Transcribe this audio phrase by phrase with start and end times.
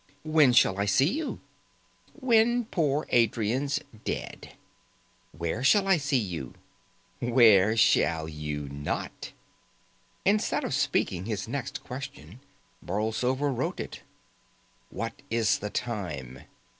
[0.23, 1.41] "When shall I see you?"
[2.15, 4.55] "When poor old Adrian's dead."
[5.31, 6.55] "Where shall I see you?"
[7.19, 9.31] "Where shall you not?"
[10.25, 12.39] Instead of speaking his next question,
[12.83, 14.01] Borlsover wrote it.
[14.89, 16.45] "What is the time?"